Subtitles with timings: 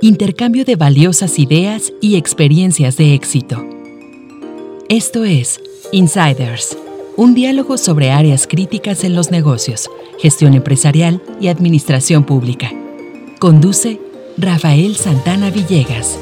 [0.00, 3.68] Intercambio de valiosas ideas y experiencias de éxito.
[4.88, 6.78] Esto es Insiders,
[7.16, 9.90] un diálogo sobre áreas críticas en los negocios,
[10.20, 12.70] gestión empresarial y administración pública.
[13.40, 13.98] Conduce
[14.36, 16.16] Rafael Santana Villegas.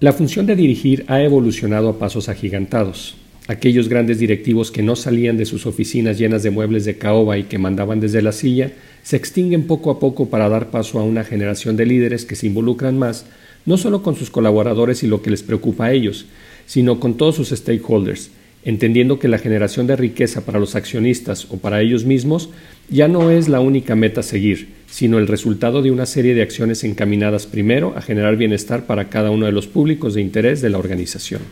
[0.00, 3.14] La función de dirigir ha evolucionado a pasos agigantados.
[3.48, 7.44] Aquellos grandes directivos que no salían de sus oficinas llenas de muebles de caoba y
[7.44, 8.72] que mandaban desde la silla,
[9.04, 12.48] se extinguen poco a poco para dar paso a una generación de líderes que se
[12.48, 13.24] involucran más,
[13.64, 16.26] no solo con sus colaboradores y lo que les preocupa a ellos,
[16.66, 18.30] sino con todos sus stakeholders,
[18.64, 22.50] entendiendo que la generación de riqueza para los accionistas o para ellos mismos
[22.90, 26.42] ya no es la única meta a seguir, sino el resultado de una serie de
[26.42, 30.70] acciones encaminadas primero a generar bienestar para cada uno de los públicos de interés de
[30.70, 31.42] la organización.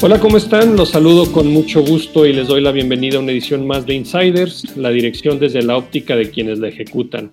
[0.00, 0.76] Hola, ¿cómo están?
[0.76, 3.94] Los saludo con mucho gusto y les doy la bienvenida a una edición más de
[3.94, 7.32] Insiders, la dirección desde la óptica de quienes la ejecutan.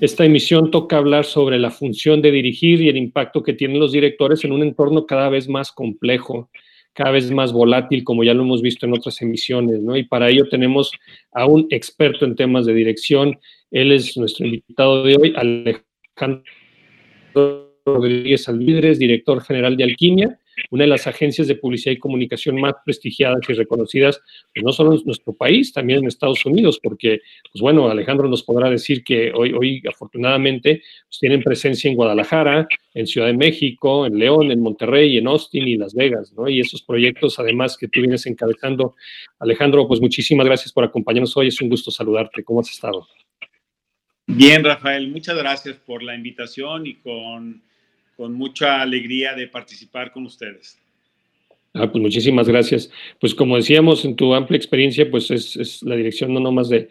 [0.00, 3.92] Esta emisión toca hablar sobre la función de dirigir y el impacto que tienen los
[3.92, 6.48] directores en un entorno cada vez más complejo,
[6.94, 9.94] cada vez más volátil, como ya lo hemos visto en otras emisiones, ¿no?
[9.94, 10.90] Y para ello tenemos
[11.32, 13.38] a un experto en temas de dirección.
[13.70, 16.44] Él es nuestro invitado de hoy, Alejandro
[17.84, 20.39] Rodríguez Alvidres, director general de Alquimia
[20.70, 24.20] una de las agencias de publicidad y comunicación más prestigiadas y reconocidas,
[24.54, 27.20] pues no solo en nuestro país, también en Estados Unidos, porque,
[27.52, 32.68] pues bueno, Alejandro nos podrá decir que hoy, hoy afortunadamente, pues tienen presencia en Guadalajara,
[32.94, 36.48] en Ciudad de México, en León, en Monterrey, en Austin y Las Vegas, ¿no?
[36.48, 38.94] Y esos proyectos, además, que tú vienes encabezando.
[39.38, 42.42] Alejandro, pues muchísimas gracias por acompañarnos hoy, es un gusto saludarte.
[42.42, 43.06] ¿Cómo has estado?
[44.26, 47.62] Bien, Rafael, muchas gracias por la invitación y con
[48.20, 50.78] con mucha alegría de participar con ustedes.
[51.72, 52.90] Ah, pues muchísimas gracias.
[53.18, 56.90] Pues como decíamos, en tu amplia experiencia, pues es, la dirección no nomás de,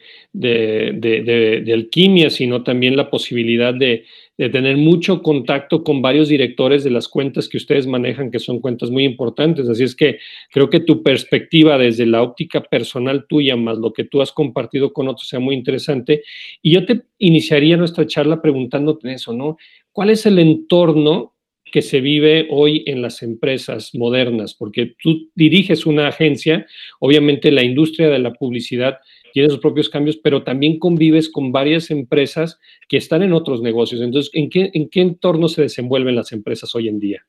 [1.72, 4.06] alquimia, sino también la posibilidad de,
[4.38, 8.90] tener mucho contacto con varios directores de las cuentas que ustedes manejan, que son cuentas
[8.90, 9.70] muy importantes.
[9.70, 10.18] Así es que
[10.50, 14.94] creo que tu perspectiva desde la óptica personal tuya, más lo que tú has compartido
[14.94, 16.24] con otros, sea muy interesante.
[16.64, 19.58] Y yo te iniciaría nuestra charla preguntándote eso, ¿no?
[20.00, 24.54] ¿Cuál es el entorno que se vive hoy en las empresas modernas?
[24.54, 26.66] Porque tú diriges una agencia,
[27.02, 29.00] obviamente la industria de la publicidad
[29.34, 34.00] tiene sus propios cambios, pero también convives con varias empresas que están en otros negocios.
[34.00, 37.26] Entonces, ¿en qué, en qué entorno se desenvuelven las empresas hoy en día?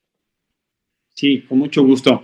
[1.17, 2.23] Sí, con mucho gusto.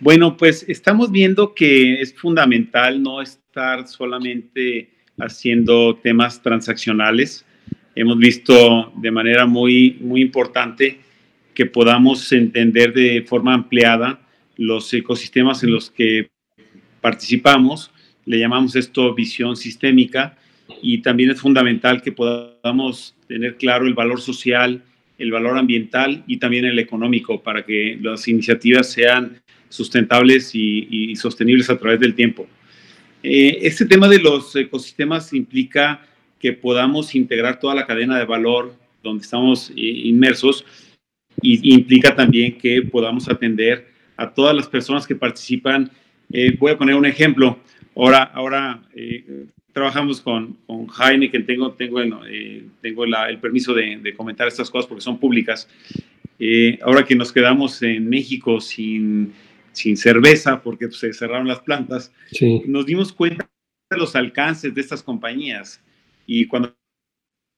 [0.00, 7.46] Bueno, pues estamos viendo que es fundamental no estar solamente haciendo temas transaccionales,
[7.96, 11.00] hemos visto de manera muy, muy importante
[11.54, 14.20] que podamos entender de forma ampliada
[14.56, 16.28] los ecosistemas en los que
[17.00, 17.90] participamos.
[18.26, 20.36] Le llamamos esto visión sistémica
[20.82, 24.82] y también es fundamental que podamos tener claro el valor social,
[25.18, 29.40] el valor ambiental y también el económico para que las iniciativas sean
[29.70, 32.46] sustentables y, sostenibles a través del tiempo.
[33.22, 36.02] Eh, este tema de los ecosistemas implica
[36.38, 40.64] que podamos integrar toda la cadena de valor donde estamos inmersos
[41.42, 43.86] y implica también que podamos atender
[44.16, 45.90] a todas las personas que participan.
[46.32, 47.58] Eh, voy a poner un ejemplo.
[47.94, 50.86] Ahora, ahora eh, trabajamos con, con
[51.30, 55.68] que tengo, tengo, eh, tengo el permiso de, comentar estas cosas porque son públicas.
[56.82, 59.32] ahora que nos quedamos en México sin,
[59.72, 62.12] sin cerveza porque se cerraron las plantas,
[62.66, 63.48] nos dimos cuenta
[63.90, 65.80] de los alcances de estas compañías.
[66.26, 66.74] Y cuando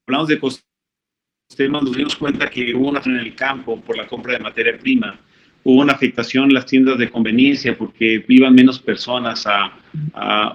[0.06, 4.34] hablamos de ecosistemas, nos dimos cuenta que hubo una en el campo por la compra
[4.34, 5.18] de materia prima,
[5.64, 9.72] hubo una afectación en las tiendas de conveniencia porque iban menos personas, a,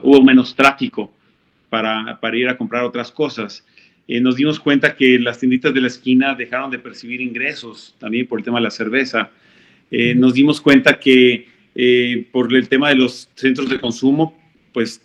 [0.04, 1.12] hubo menos tráfico
[1.70, 3.66] para, para, ir a comprar otras cosas.
[4.08, 8.28] Eh, nos dimos cuenta que las tienditas de la esquina dejaron de percibir ingresos también
[8.28, 9.32] por el tema de la cerveza.
[9.90, 14.38] Eh, nos dimos cuenta que eh, por el tema de los centros de consumo,
[14.74, 15.02] pues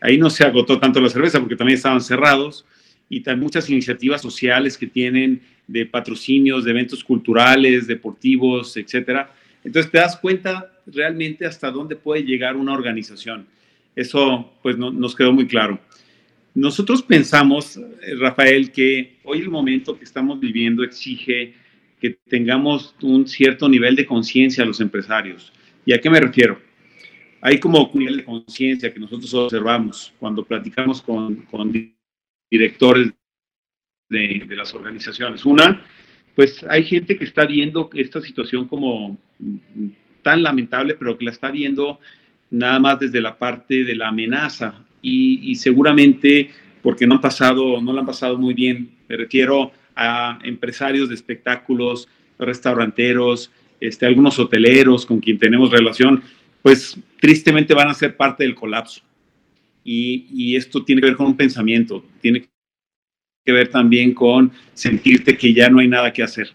[0.00, 2.64] Ahí no se agotó tanto la cerveza porque también estaban cerrados
[3.08, 9.32] y también muchas iniciativas sociales que tienen de patrocinios, de eventos culturales, deportivos, etcétera.
[9.64, 13.46] Entonces te das cuenta realmente hasta dónde puede llegar una organización.
[13.94, 15.80] Eso pues nos quedó muy claro.
[16.54, 21.54] Nosotros pensamos, eh, Rafael, que hoy el momento que estamos viviendo exige
[22.00, 25.52] que tengamos un cierto nivel de conciencia a los empresarios.
[25.84, 26.58] ¿Y a qué me refiero?
[27.40, 31.72] Hay como un nivel de conciencia que nosotros observamos cuando platicamos con, con
[32.50, 33.12] directores
[34.08, 35.44] de, de, las organizaciones.
[35.44, 35.84] Una,
[36.34, 39.18] pues hay gente que está viendo esta situación como
[40.22, 42.00] tan lamentable, pero que la está viendo
[42.50, 46.50] nada más desde la parte de la amenaza y, y seguramente
[46.82, 48.90] porque no han pasado, no la han pasado muy bien.
[49.08, 53.50] Me refiero a empresarios de espectáculos, restauranteros,
[53.80, 56.22] este, algunos hoteleros con quien tenemos relación,
[56.66, 59.00] pues tristemente van a ser parte del colapso.
[59.84, 62.48] Y, esto tiene que ver con un pensamiento, tiene
[63.44, 66.48] que ver también con sentirte que ya no hay nada que hacer.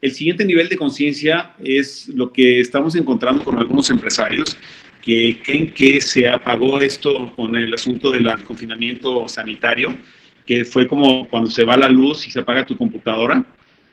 [0.00, 4.56] El siguiente nivel de conciencia es lo que estamos encontrando con algunos empresarios
[5.02, 9.98] que creen que se apagó esto con el asunto del confinamiento sanitario
[10.46, 13.44] que fue como cuando se va la luz y se apaga tu computadora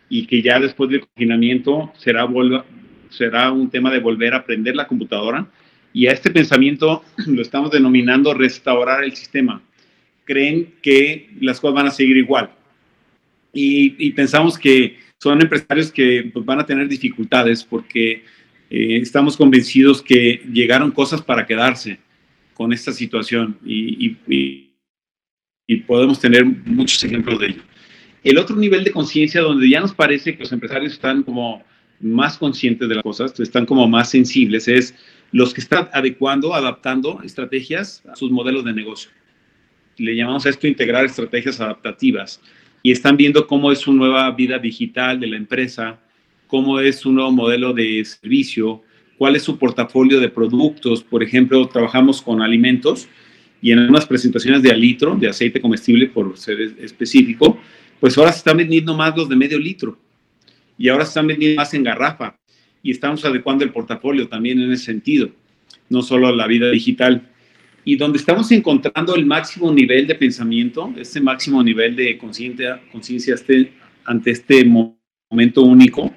[0.07, 2.27] y que ya después del confinamiento será,
[3.09, 5.47] será un tema de volver a aprender la computadora.
[5.93, 9.61] Y a este pensamiento lo estamos denominando restaurar el sistema.
[10.25, 12.51] Creen que las cosas van a seguir igual.
[13.55, 18.23] Y, pensamos que son empresarios que pues, van a tener dificultades porque
[18.69, 21.99] eh, estamos convencidos que llegaron cosas para quedarse
[22.55, 23.57] con esta situación.
[23.63, 24.73] y, y
[25.67, 27.61] y podemos tener muchos ejemplos de ello.
[28.23, 31.63] El otro nivel de conciencia donde ya nos parece que los empresarios están como
[31.99, 34.95] más conscientes de las cosas, están como más sensibles, es
[35.33, 39.09] los que están adecuando, adaptando estrategias a sus modelos de negocio.
[39.97, 42.39] Le llamamos a esto integrar estrategias adaptativas
[42.83, 45.99] y están viendo cómo es su nueva vida digital de la empresa,
[46.45, 48.83] cómo es su nuevo modelo de servicio,
[49.17, 51.03] cuál es su portafolio de productos.
[51.03, 53.07] Por ejemplo, trabajamos con alimentos
[53.59, 57.59] y en algunas presentaciones de alitro, de aceite comestible por ser específico,
[57.99, 59.97] pues ahora se están vendiendo más los de medio litro
[60.77, 62.37] y ahora se están vendiendo más en garrafa
[62.83, 65.31] y estamos adecuando el portafolio también en ese sentido,
[65.89, 67.29] no solo la vida digital.
[67.85, 72.81] Y donde estamos encontrando el máximo nivel de pensamiento, este máximo nivel de conciencia
[73.33, 73.73] este,
[74.05, 76.13] ante este momento único,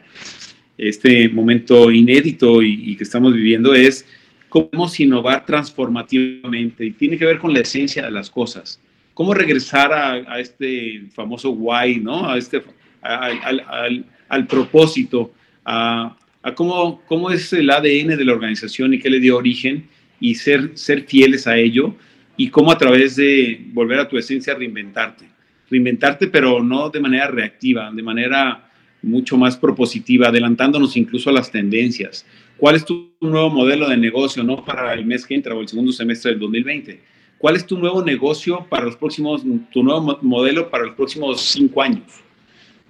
[0.76, 4.04] este momento inédito y, y que estamos viviendo es
[4.48, 8.80] cómo innovar transformativamente y tiene que ver con la esencia de las cosas.
[9.14, 12.28] Cómo regresar a, este famoso why, ¿no?
[12.28, 12.62] A este,
[13.00, 15.32] al, al, propósito,
[15.64, 16.16] a,
[16.46, 19.88] a, cómo, cómo es el ADN de la organización y qué le dio origen
[20.20, 21.96] y ser, ser fieles a ello
[22.36, 25.26] y cómo a través de volver a tu esencia reinventarte.
[25.68, 28.70] Reinventarte, pero no de manera reactiva, de manera
[29.02, 32.24] mucho más propositiva, adelantándonos incluso a las tendencias.
[32.56, 35.68] ¿Cuál es tu nuevo modelo de negocio, no para el mes que entra o el
[35.68, 37.00] segundo semestre del 2020?
[37.38, 39.42] ¿Cuál es tu nuevo negocio para los próximos,
[39.72, 42.04] tu nuevo modelo para los próximos cinco años?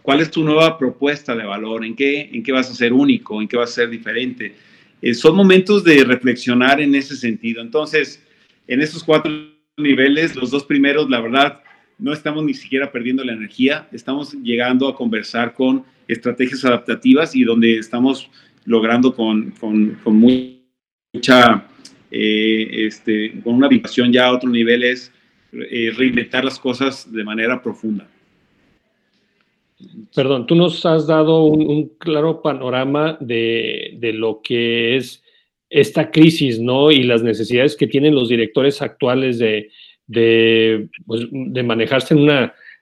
[0.07, 1.85] ¿Cuál es tu nueva propuesta de valor?
[1.85, 3.43] ¿En qué, en qué vas a ser único?
[3.43, 4.55] ¿En qué vas a ser diferente?
[5.03, 7.61] Eh, son momentos de reflexionar en ese sentido.
[7.61, 8.25] Entonces,
[8.69, 9.33] en estos cuatro
[9.77, 11.61] niveles, los dos primeros, la verdad,
[11.99, 17.43] no estamos ni siquiera perdiendo la energía, estamos llegando a conversar con estrategias adaptativas y
[17.43, 18.31] donde estamos
[18.65, 21.67] logrando con, con, con mucha,
[22.13, 25.11] eh, este, con una vibración ya a otro nivel es
[25.53, 28.07] eh, reinventar las cosas de manera profunda.
[30.15, 35.23] Perdón, tú nos has dado un, claro panorama de, de, lo que es
[35.69, 36.91] esta crisis, ¿no?
[36.91, 39.71] Y las necesidades que tienen los directores actuales de,
[40.07, 42.15] de, pues, manejarse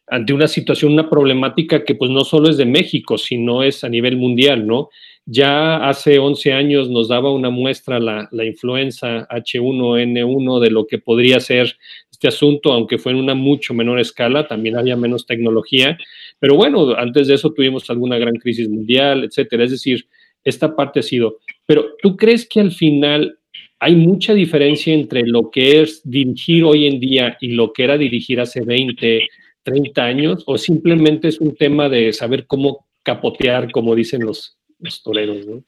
[0.07, 3.89] ante una situación, una problemática que pues no solo es de México, sino es a
[3.89, 4.91] nivel mundial, ¿no?
[5.27, 10.99] Ya hace 11 años nos daba una muestra la, la influenza H1N1 de lo que
[10.99, 11.77] podría ser
[12.25, 15.99] este asunto, aunque fue en una mucho menor escala, también había menos tecnología,
[16.39, 19.65] pero bueno, antes de eso tuvimos alguna gran crisis mundial, etcétera.
[19.65, 20.07] Es decir,
[20.43, 21.41] esta parte ha sido.
[21.67, 23.39] Pero ¿tú crees que al final
[23.79, 27.99] hay mucha diferencia entre lo que es dirigir hoy en día y lo que era
[27.99, 29.29] dirigir hace 20,
[29.63, 30.45] 30 años?
[30.47, 34.57] ¿O simplemente es un tema de saber cómo capotear, como dicen los,
[35.03, 35.63] toreros, ¿no?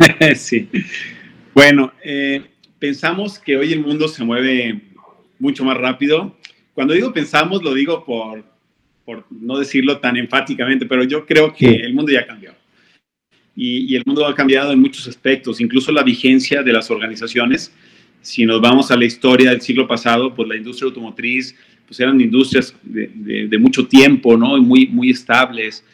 [0.34, 0.68] sí.
[1.54, 2.42] Bueno, eh,
[2.80, 4.95] pensamos que hoy el mundo se mueve
[5.38, 6.36] mucho más rápido.
[6.74, 8.44] Cuando digo pensamos, lo digo por,
[9.04, 12.54] por no decirlo tan enfáticamente, pero yo creo que el mundo ya cambió.
[13.54, 17.72] Y, y, el mundo ha cambiado en muchos aspectos, incluso la vigencia de las organizaciones.
[18.20, 22.20] Si nos vamos a la historia del siglo pasado, pues la industria automotriz pues eran
[22.20, 24.58] industrias de, mucho tiempo, ¿no?
[24.58, 25.84] Muy, muy estables.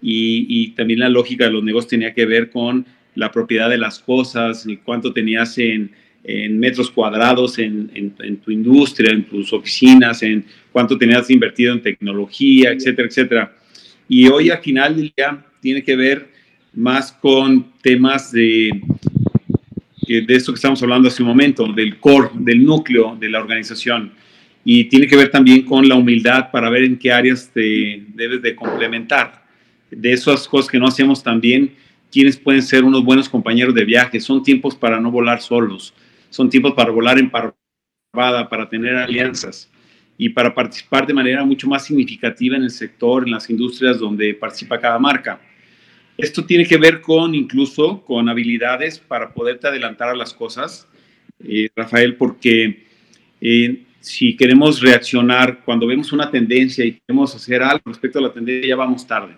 [0.00, 4.00] Y, también la lógica de los negocios tenía que ver con la propiedad de las
[4.00, 5.92] cosas y cuánto tenías en,
[6.26, 12.70] metros cuadrados en, en, tu industria, en tus oficinas, en cuánto tenías invertido en tecnología,
[12.70, 13.56] etcétera, etcétera.
[14.08, 16.28] Y hoy al final del día tiene que ver
[16.72, 18.70] más con temas de,
[20.06, 24.12] de esto que estamos hablando hace un momento, del core, del núcleo de la organización.
[24.64, 28.40] Y tiene que ver también con la humildad para ver en qué áreas te debes
[28.40, 29.44] de complementar.
[29.90, 31.72] De esas cosas que no hacemos también,
[32.10, 34.20] quiénes pueden ser unos buenos compañeros de viaje.
[34.20, 35.92] Son tiempos para no volar solos.
[36.34, 39.70] Son tiempos para volar en parvada, para tener alianzas
[40.18, 44.34] y para participar de manera mucho más significativa en el sector, en las industrias donde
[44.34, 45.40] participa cada marca.
[46.18, 50.88] Esto tiene que ver con incluso con habilidades para poderte adelantar a las cosas,
[51.38, 52.82] eh, Rafael, porque
[53.40, 58.32] eh, si queremos reaccionar cuando vemos una tendencia y queremos hacer algo respecto a la
[58.32, 59.36] tendencia, ya vamos tarde.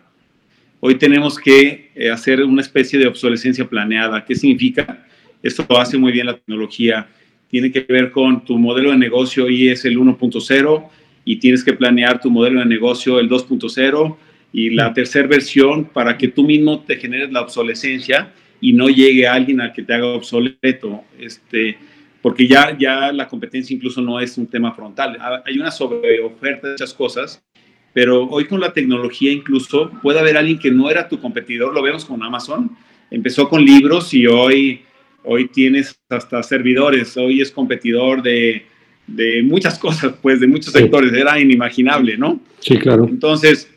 [0.80, 4.24] Hoy tenemos que eh, hacer una especie de obsolescencia planeada.
[4.24, 5.05] ¿Qué significa?
[5.46, 7.08] Esto lo hace muy bien la tecnología.
[7.48, 10.88] Tiene que ver con tu modelo de negocio y es el 1.0
[11.24, 14.16] y tienes que planear tu modelo de negocio el 2.0
[14.52, 19.26] y la tercera versión para que tú mismo te generes la obsolescencia y no llegue
[19.26, 21.76] alguien a que te haga obsoleto, este,
[22.22, 25.18] porque ya, ya la competencia incluso no es un tema frontal.
[25.44, 27.44] Hay una sobreoferta de esas cosas,
[27.92, 31.82] pero hoy con la tecnología incluso puede haber alguien que no era tu competidor, lo
[31.82, 32.70] vemos con Amazon,
[33.10, 34.82] empezó con libros y hoy,
[35.26, 38.64] hoy tienes hasta servidores, hoy es competidor de,
[39.06, 42.40] de muchas cosas, pues de muchos sectores, era inimaginable, ¿no?
[42.60, 43.06] Sí, claro.
[43.08, 43.68] Entonces,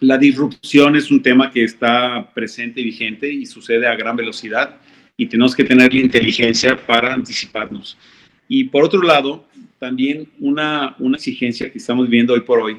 [0.00, 4.78] la disrupción es un tema que está presente y vigente y sucede a gran velocidad
[5.16, 7.96] y tenemos que tener la inteligencia para anticiparnos.
[8.48, 9.46] Y por otro lado,
[9.78, 12.78] también una, una exigencia que estamos viendo hoy por hoy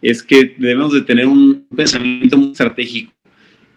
[0.00, 3.12] es que debemos de tener un pensamiento muy estratégico.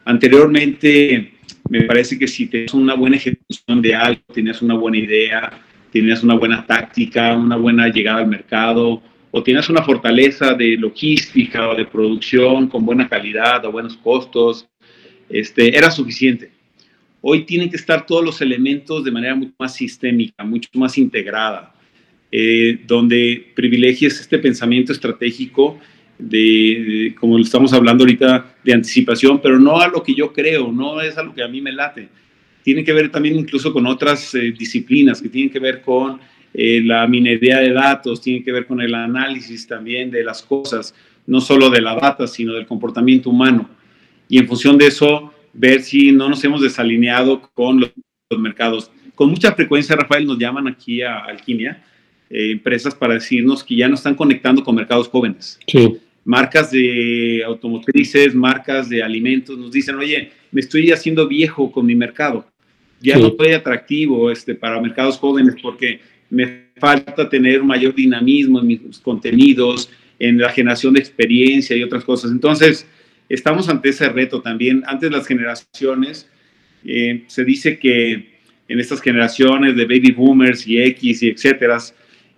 [0.06, 1.33] Anteriormente,
[1.74, 5.60] me parece que si tienes una buena ejecución de algo, tienes una buena idea,
[5.92, 9.02] tienes una buena táctica, una buena llegada al mercado,
[9.32, 14.68] o tienes una fortaleza de logística o de producción con buena calidad o buenos costos,
[15.28, 16.52] este, era suficiente.
[17.22, 21.74] Hoy tienen que estar todos los elementos de manera mucho más sistémica, mucho más integrada,
[22.32, 25.80] eh, donde privilegies este pensamiento estratégico
[26.18, 31.02] de, como estamos hablando ahorita, de anticipación, pero no a lo que yo creo, no
[31.02, 32.10] es a lo que a mí me late.
[32.64, 36.20] Tiene que ver también incluso con otras eh, disciplinas que tienen que ver con
[36.54, 40.94] eh, la minería de datos, tiene que ver con el análisis también de las cosas,
[41.26, 43.70] no solo de la data, sino del comportamiento humano.
[44.30, 47.92] Y en función de eso, ver si no nos hemos desalineado con los,
[48.40, 48.92] mercados.
[49.14, 51.84] Con mucha frecuencia, Rafael, nos llaman aquí a Alquimia,
[52.32, 55.60] eh, empresas para decirnos que ya no están conectando con mercados jóvenes.
[55.68, 56.00] Sí.
[56.26, 61.96] Marcas de automotrices, marcas de alimentos, nos dicen, oye, me estoy haciendo viejo con mi
[61.96, 62.46] mercado.
[63.02, 66.00] Ya no estoy atractivo este, para mercados jóvenes porque
[66.30, 69.90] me falta tener un mayor dinamismo en mis contenidos,
[70.20, 72.32] en la generación de experiencia y otras cosas.
[72.32, 72.88] Entonces,
[73.28, 74.84] estamos ante ese reto también.
[74.88, 76.30] Antes las generaciones,
[76.86, 78.34] eh, se dice que
[78.68, 81.78] en estas generaciones de baby boomers y X y etcétera,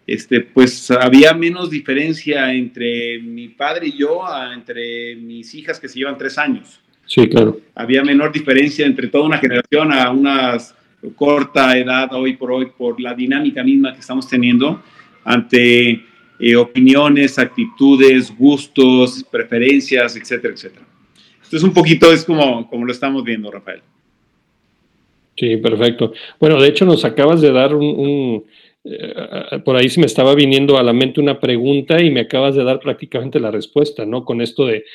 [0.07, 4.21] este, pues había menos diferencia entre mi padre y yo,
[4.53, 6.79] entre mis hijas que se llevan tres años.
[7.05, 7.59] Sí, claro.
[7.75, 10.75] Había menor diferencia entre toda una generación a unas
[11.15, 14.81] corta edad hoy por hoy por la dinámica misma que estamos teniendo
[15.23, 16.03] ante
[16.39, 20.85] eh, opiniones, actitudes, gustos, preferencias, etcétera, etcétera.
[21.35, 23.81] Entonces un poquito es como, como lo estamos viendo, Rafael.
[25.37, 26.13] Sí, perfecto.
[26.39, 28.43] Bueno, de hecho nos acabas de dar un,
[28.85, 32.55] eh, por ahí se me estaba viniendo a la mente una pregunta y me acabas
[32.55, 34.23] de dar prácticamente la respuesta, ¿no?
[34.23, 34.85] Con esto de,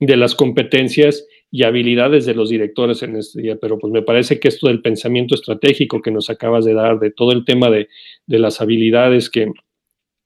[0.00, 4.40] de las competencias y habilidades de los directores en este día, pero pues me parece
[4.40, 7.88] que esto del pensamiento estratégico que nos acabas de dar, de todo el tema de,
[8.26, 9.52] las habilidades que,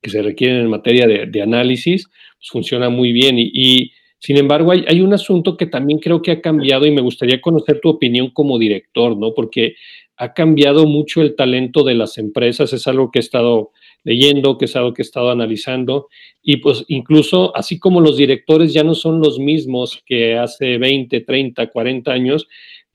[0.03, 3.37] se requieren en materia de, análisis, pues funciona muy bien.
[3.39, 7.03] Y, sin embargo, hay, hay, un asunto que también creo que ha cambiado y me
[7.03, 9.35] gustaría conocer tu opinión como director, ¿no?
[9.35, 9.75] Porque
[10.21, 13.71] ha cambiado mucho el talento de las empresas, es algo que he estado
[14.05, 16.09] leyendo, que es algo que he estado analizando,
[16.43, 21.23] y pues incluso así como los directores ya no son los mismos que hace 20,
[21.23, 22.47] 30, 40 años,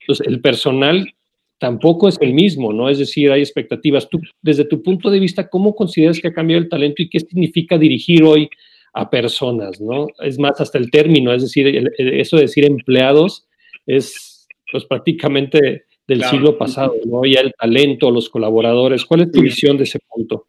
[0.06, 1.14] pues el personal
[1.58, 2.88] tampoco es el mismo, ¿no?
[2.88, 4.08] Es decir, hay expectativas.
[4.08, 7.18] Tú, desde tu punto de vista, ¿cómo consideras que ha cambiado el talento y qué
[7.18, 8.48] significa dirigir hoy
[8.92, 10.06] a personas, ¿no?
[10.20, 13.48] Es más, hasta el término, es decir, eso de decir empleados
[13.84, 17.24] es pues prácticamente del siglo pasado, ¿no?
[17.24, 19.04] Ya el talento, los colaboradores.
[19.04, 20.46] ¿Cuál es tu visión de ese punto?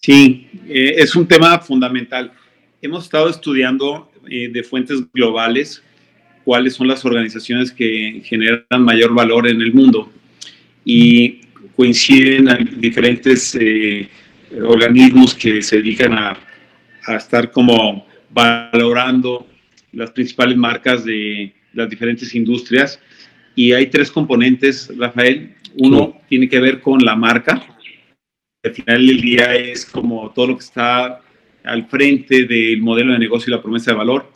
[0.00, 2.32] Sí, eh, es un tema fundamental.
[2.80, 5.82] Hemos estado estudiando eh, de fuentes globales
[6.44, 10.10] cuáles son las organizaciones que generan mayor valor en el mundo
[10.84, 11.40] y
[11.76, 14.08] coinciden diferentes eh,
[14.60, 16.36] organismos que se dedican a,
[17.06, 19.46] a, estar como valorando
[19.92, 23.00] las principales marcas de las diferentes industrias
[23.54, 25.54] y hay tres componentes, Rafael.
[25.74, 27.62] Uno tiene que ver con la marca.
[28.62, 31.20] Al final del día es como todo lo que está
[31.64, 34.30] al frente del modelo de negocio y la promesa de valor.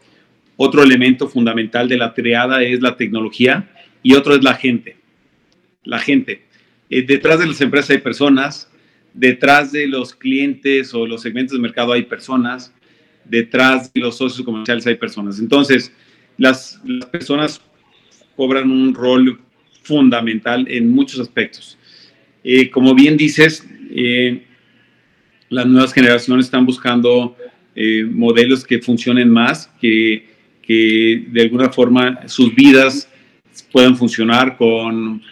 [0.57, 3.69] Otro elemento fundamental de la triada es la tecnología
[4.03, 4.97] y otro es la gente.
[5.85, 6.45] La gente.
[6.89, 8.71] Eh, detrás de las empresas hay personas,
[9.13, 12.73] detrás de los clientes o los segmentos de mercado hay personas,
[13.25, 15.39] detrás de los socios comerciales hay personas.
[15.39, 15.93] Entonces,
[16.39, 17.61] las, las personas
[18.37, 19.41] cobran un rol
[19.83, 21.79] fundamental en muchos aspectos.
[22.45, 24.43] Eh, como bien dices, eh,
[25.49, 27.37] las nuevas generaciones están buscando
[27.75, 30.29] eh, modelos que funcionen más, que,
[30.63, 33.09] que de alguna forma sus vidas
[33.73, 35.23] puedan funcionar con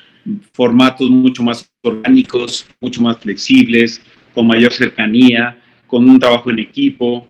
[0.53, 4.01] formatos mucho más orgánicos, mucho más flexibles,
[4.33, 7.29] con mayor cercanía, con un trabajo en equipo.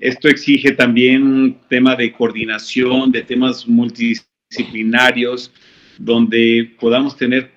[0.00, 5.52] Esto exige también un tema de coordinación, de temas multidisciplinarios,
[5.98, 7.50] donde podamos tener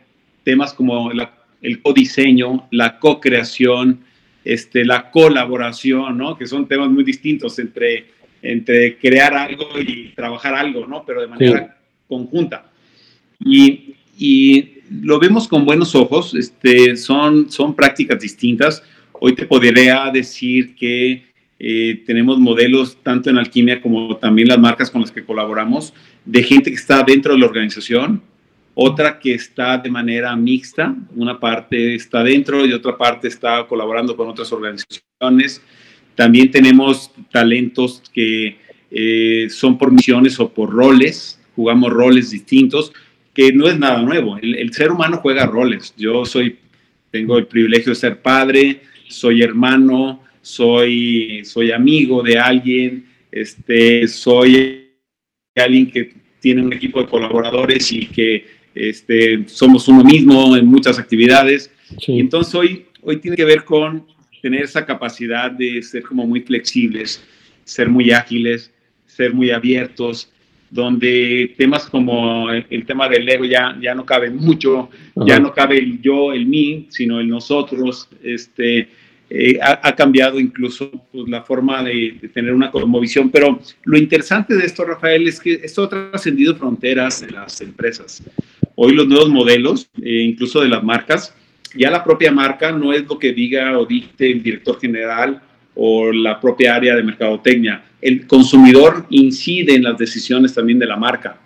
[0.43, 1.11] temas como
[1.61, 4.01] el codiseño, la co-creación,
[4.47, 6.37] este, la colaboración, ¿no?
[6.37, 8.05] que son temas muy distintos entre,
[8.41, 11.03] entre crear algo y trabajar algo, ¿no?
[11.05, 11.77] pero de manera
[12.07, 12.71] conjunta.
[13.39, 18.81] Y, y, lo vemos con buenos ojos, este, son, son prácticas distintas.
[19.11, 21.26] Hoy te podría decir que
[21.59, 26.43] eh, tenemos modelos tanto en alquimia como también las marcas con las que colaboramos, de
[26.43, 28.21] gente que está dentro de la organización,
[28.75, 34.15] otra que está de manera mixta, una parte está dentro y otra parte está colaborando
[34.15, 35.63] con otras organizaciones.
[36.13, 38.57] También tenemos talentos que
[38.91, 42.93] eh, son por misiones o por roles, jugamos roles distintos,
[43.33, 44.37] que no es nada nuevo.
[44.37, 45.95] El, el ser humano juega roles.
[45.97, 46.59] Yo soy,
[47.09, 54.87] tengo el privilegio de ser padre, soy hermano, soy, soy amigo de alguien, este, soy
[55.55, 60.97] alguien que tiene un equipo de colaboradores y que este, somos uno mismo en muchas
[60.99, 61.69] actividades.
[62.07, 64.07] Y entonces hoy, hoy tiene que ver con
[64.41, 67.21] tener esa capacidad de ser como muy flexibles,
[67.65, 68.71] ser muy ágiles,
[69.05, 70.31] ser muy abiertos,
[70.69, 74.89] donde temas como el, tema del ego ya, ya no caben mucho,
[75.25, 78.89] ya no cabe el yo, el mí, sino el nosotros, este,
[79.29, 83.29] eh, ha, cambiado incluso pues, la forma de, tener una visión.
[83.29, 88.23] Pero lo interesante de esto, Rafael, es que esto ha trascendido fronteras en las empresas.
[88.75, 91.33] Hoy los nuevos modelos, eh, incluso de las marcas,
[91.75, 95.41] ya la propia marca no es lo que diga o dicte el director general
[95.75, 97.83] o la propia área de mercadotecnia.
[98.01, 101.37] El consumidor incide en las decisiones también de la marca.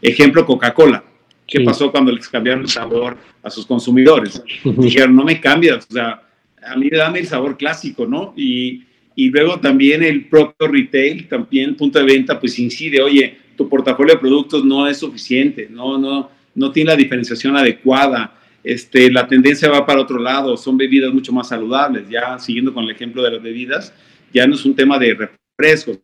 [0.00, 1.02] Ejemplo, Coca-Cola.
[1.46, 4.42] ¿Qué pasó cuando les cambiaron el sabor a sus consumidores?
[4.64, 6.25] Dijeron, no me cambias, o sea,
[6.66, 8.34] a mí dame el sabor clásico, ¿no?
[8.36, 13.68] Y, y luego también el propio retail, también punto de venta, pues incide, oye, tu
[13.68, 19.26] portafolio de productos no es suficiente, no, no, no tiene la diferenciación adecuada, este, la
[19.26, 23.22] tendencia va para otro lado, son bebidas mucho más saludables, ya siguiendo con el ejemplo
[23.22, 23.94] de las bebidas,
[24.32, 26.00] ya no es un tema de refrescos,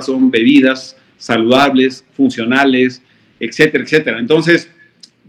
[0.00, 3.02] son bebidas saludables, funcionales,
[3.38, 4.18] etcétera, etcétera.
[4.18, 4.70] Entonces,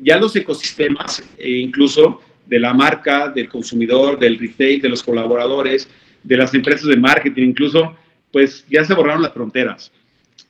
[0.02, 5.90] ya los ecosistemas, e incluso de la marca, del consumidor, del retail, de los colaboradores,
[6.24, 7.96] de las empresas de marketing, incluso,
[8.32, 9.92] pues ya se borraron las fronteras.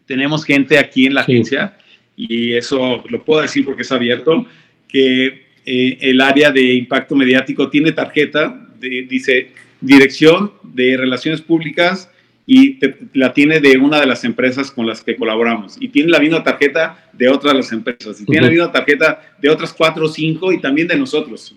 [0.05, 1.77] Tenemos gente aquí en la agencia,
[2.15, 4.45] y eso lo puedo decir porque es abierto,
[4.87, 12.09] que eh, el área de impacto mediático tiene tarjeta, dice Dirección de Relaciones Públicas,
[12.47, 12.77] y
[13.13, 15.77] la tiene de una de las empresas con las que colaboramos.
[15.79, 18.21] Y tiene la misma tarjeta de otras de las empresas.
[18.21, 21.55] Y tiene la misma tarjeta de otras cuatro o cinco y también de nosotros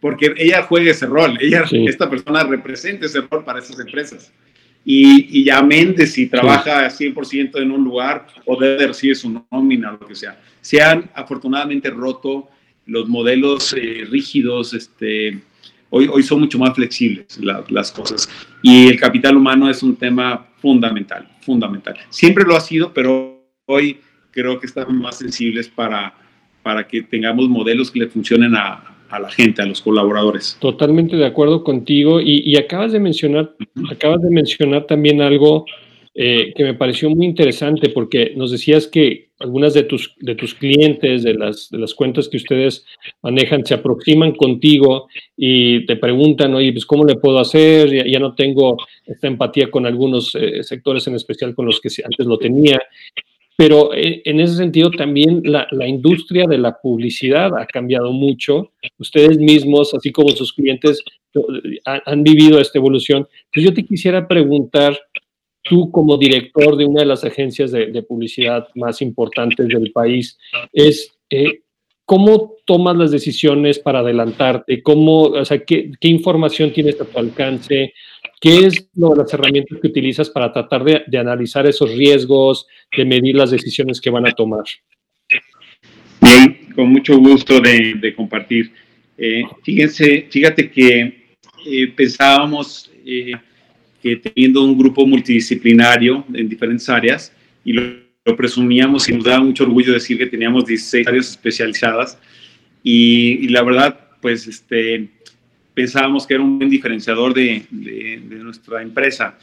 [0.00, 4.32] porque ella juega ese rol, ella, esta persona representa ese rol para esas empresas.
[4.82, 9.92] Y, y amén de si trabaja 100% en un lugar o debe recibir su nómina,
[9.92, 10.40] lo que sea.
[10.62, 12.48] Se han afortunadamente roto
[12.86, 15.38] los modelos eh, rígidos, este,
[15.90, 18.28] hoy, hoy son mucho más flexibles las cosas.
[18.62, 21.96] Y el capital humano es un tema fundamental, fundamental.
[22.08, 26.14] Siempre lo ha sido, pero hoy creo que están más sensibles para,
[26.62, 30.56] para que tengamos modelos que le funcionen a, a la gente, a los colaboradores.
[30.60, 33.54] Totalmente de acuerdo contigo y, acabas de mencionar,
[33.90, 35.64] acabas de mencionar también algo
[36.14, 40.54] eh, que me pareció muy interesante porque nos decías que algunas de tus, de tus
[40.54, 42.84] clientes, de las, de las cuentas que ustedes
[43.22, 48.06] manejan, se aproximan contigo y te preguntan, oye, pues ¿cómo le puedo hacer?
[48.06, 52.26] Ya, no tengo esta empatía con algunos eh, sectores en especial con los que antes
[52.26, 52.78] lo tenía.
[53.60, 58.72] Pero eh, en ese sentido también la, la, industria de la publicidad ha cambiado mucho.
[58.96, 61.04] Ustedes mismos, así como sus clientes,
[61.84, 63.28] han, han vivido esta evolución.
[63.44, 64.98] Entonces yo te quisiera preguntar,
[65.62, 70.38] tú como director de una de las agencias de, publicidad más importantes del país,
[70.72, 71.60] es eh,
[72.06, 77.92] cómo tomas las decisiones para adelantarte, cómo, o sea, qué, información tienes a tu alcance,
[78.40, 83.36] qué es lo, las herramientas que utilizas para tratar de, analizar esos riesgos, de medir
[83.36, 84.64] las decisiones que van a tomar.
[86.20, 88.72] Bien, con mucho gusto de, compartir.
[89.16, 92.90] Eh, fíjense, fíjate que eh, pensábamos
[94.02, 97.32] que teniendo un grupo multidisciplinario en diferentes áreas,
[97.64, 102.18] y lo, presumíamos y nos daba mucho orgullo decir que teníamos 16 áreas especializadas,
[102.82, 105.08] y, la verdad, pues este,
[105.74, 107.64] pensábamos que era un buen diferenciador de,
[108.42, 109.38] nuestra empresa.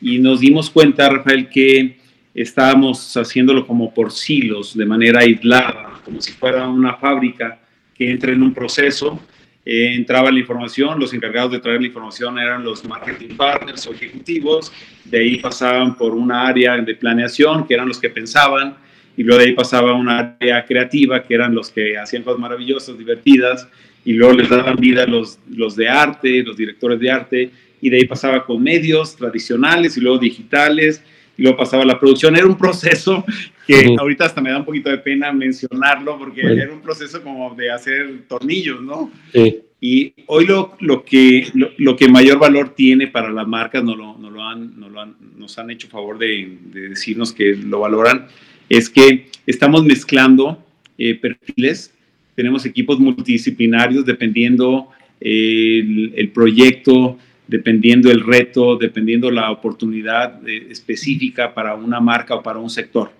[0.00, 1.98] Y nos dimos cuenta, Rafael, que
[2.34, 7.58] estábamos haciéndolo como por silos, de manera aislada, como si fuera una fábrica
[7.94, 9.20] que entra en un proceso
[9.64, 13.92] eh, entraba la información, los encargados de traer la información eran los marketing partners o
[13.92, 14.72] ejecutivos,
[15.04, 18.76] de ahí pasaban por una área de planeación, que eran los que pensaban,
[19.18, 22.96] y luego de ahí pasaba una área creativa, que eran los que hacían cosas maravillosas,
[22.96, 23.68] divertidas,
[24.04, 27.98] y luego les daban vida los, los de arte, los directores de arte, y de
[27.98, 31.02] ahí pasaba con medios tradicionales y luego digitales,
[31.36, 32.36] y luego pasaba la producción.
[32.36, 33.24] Era un proceso
[33.66, 37.54] que ahorita hasta me da un poquito de pena mencionarlo porque era un proceso como
[37.54, 39.10] de hacer tornillos, ¿no?
[39.32, 39.62] Sí.
[39.80, 44.18] Y hoy lo, lo que, lo, que mayor valor tiene para las marcas, no lo,
[44.18, 47.80] no lo han, no lo han, nos han hecho favor de, de, decirnos que lo
[47.80, 48.26] valoran,
[48.68, 50.62] es que estamos mezclando
[50.98, 51.94] eh, perfiles,
[52.34, 54.88] tenemos equipos multidisciplinarios dependiendo
[55.20, 57.18] eh, el, el proyecto,
[57.50, 63.10] dependiendo el reto, dependiendo la oportunidad eh, específica para una marca o para un sector.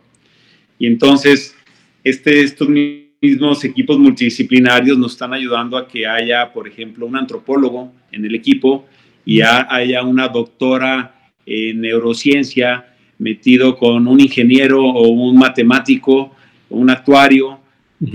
[0.78, 1.56] Y entonces,
[2.04, 7.92] este, estos mismos equipos multidisciplinarios nos están ayudando a que haya, por ejemplo, un antropólogo
[8.12, 8.86] en el equipo
[9.26, 12.86] y haya una doctora en neurociencia
[13.18, 16.34] metido con un ingeniero o un matemático
[16.70, 17.60] o un actuario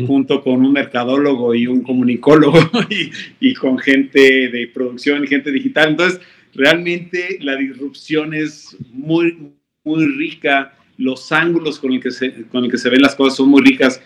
[0.07, 2.59] junto con un mercadólogo y un comunicólogo
[3.39, 5.89] y, con gente de producción y gente digital.
[5.89, 6.21] Entonces,
[6.53, 9.51] realmente la disrupción es muy,
[9.83, 13.37] muy rica, los ángulos con el, que se, con el que se ven las cosas
[13.37, 14.01] son muy ricas.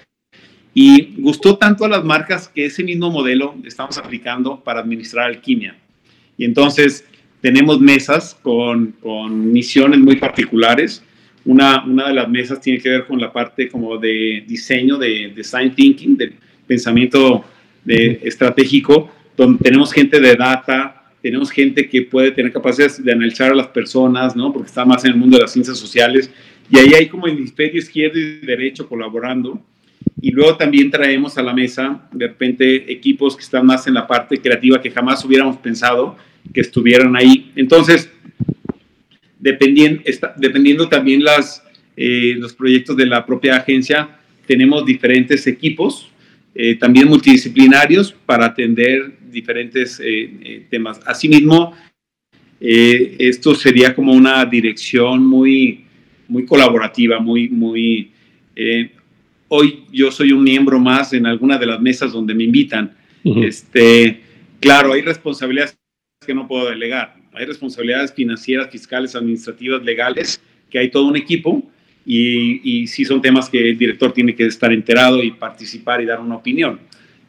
[0.74, 5.78] Y gustó tanto a las marcas que ese mismo modelo estamos aplicando para administrar alquimia.
[6.38, 7.06] Y entonces
[7.42, 11.04] tenemos mesas con, con misiones muy particulares
[11.46, 15.32] una, una de las mesas tiene que ver con la parte como de diseño, de
[15.36, 16.34] design thinking, de
[16.68, 17.46] pensamiento
[17.84, 23.52] de, estratégico, donde tenemos gente de data, tenemos gente que puede tener capacidad de analizar
[23.52, 24.54] a las personas, ¿no?
[24.54, 26.32] Porque está más en el mundo de las ciencias sociales.
[26.70, 29.62] Y ahí hay como hemisferio izquierdo y derecho colaborando.
[30.22, 34.08] Y luego también traemos a la mesa, de repente, equipos que están más en la
[34.08, 36.16] parte creativa que jamás hubiéramos pensado
[36.54, 37.52] que estuvieran ahí.
[37.56, 38.12] Entonces,
[39.40, 40.04] dependiendo,
[40.36, 41.64] dependiendo también las,
[41.96, 46.12] eh, los proyectos de la propia agencia, tenemos diferentes equipos,
[46.54, 51.00] eh, también multidisciplinarios, para atender diferentes eh, temas.
[51.06, 51.74] Asimismo,
[52.62, 55.86] esto sería como una dirección muy,
[56.28, 58.12] muy colaborativa, muy, muy...
[59.48, 62.98] hoy yo soy un miembro más en alguna de las mesas donde me invitan.
[63.24, 64.20] este,
[64.60, 65.78] claro, hay responsabilidades
[66.26, 71.64] que no puedo delegar hay responsabilidades financieras, fiscales, administrativas, legales, que hay todo un equipo
[72.06, 76.06] y, y sí son temas que el director tiene que estar enterado y participar y
[76.06, 76.80] dar una opinión.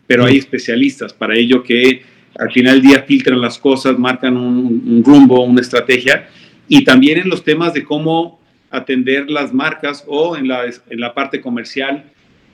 [0.07, 2.03] Pero hay especialistas para ello que
[2.39, 6.29] al final del día filtran las cosas, marcan un, rumbo, una estrategia
[6.69, 11.13] y también en los temas de cómo atender las marcas o en la, en la
[11.13, 12.05] parte comercial,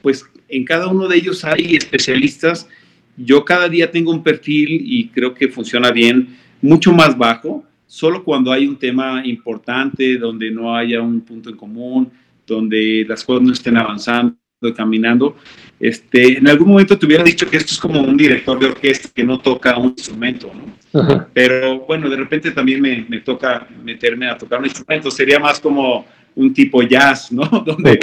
[0.02, 2.68] pues en cada uno de ellos hay especialistas.
[3.16, 8.24] Yo cada día tengo un perfil y creo que funciona bien mucho más bajo, solo
[8.24, 12.10] cuando hay un tema importante, donde no haya un punto en común,
[12.46, 14.36] donde las cosas no estén avanzando,
[14.76, 15.36] caminando.
[15.78, 19.10] Este, en algún momento te hubiera dicho que esto es como un director de orquesta
[19.14, 21.26] que no toca un instrumento, ¿no?
[21.34, 25.10] Pero bueno, de repente también me, me, toca meterme a tocar un instrumento.
[25.10, 27.44] Sería más como un tipo jazz, ¿no?
[27.66, 27.98] Donde,